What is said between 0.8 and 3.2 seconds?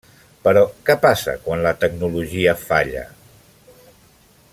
que passa quan la tecnologia falla?